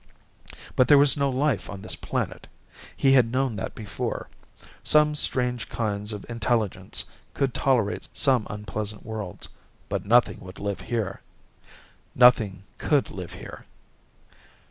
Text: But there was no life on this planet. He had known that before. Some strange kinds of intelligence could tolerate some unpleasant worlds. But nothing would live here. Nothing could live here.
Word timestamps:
But 0.75 0.87
there 0.87 0.97
was 0.97 1.15
no 1.15 1.29
life 1.29 1.69
on 1.69 1.83
this 1.83 1.95
planet. 1.95 2.47
He 2.97 3.11
had 3.11 3.31
known 3.31 3.55
that 3.57 3.75
before. 3.75 4.29
Some 4.83 5.13
strange 5.13 5.69
kinds 5.69 6.11
of 6.11 6.25
intelligence 6.27 7.05
could 7.35 7.53
tolerate 7.53 8.09
some 8.11 8.47
unpleasant 8.49 9.05
worlds. 9.05 9.47
But 9.89 10.03
nothing 10.03 10.39
would 10.39 10.57
live 10.57 10.81
here. 10.81 11.21
Nothing 12.15 12.63
could 12.79 13.11
live 13.11 13.33
here. 13.33 13.67